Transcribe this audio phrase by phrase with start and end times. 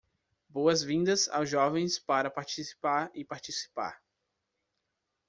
[0.49, 4.01] Boas vindas aos jovens para participar e participar